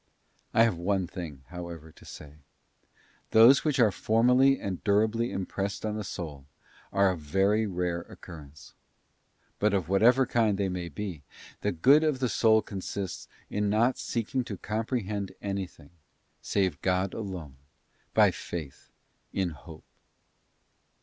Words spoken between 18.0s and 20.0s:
by Faith in Hope.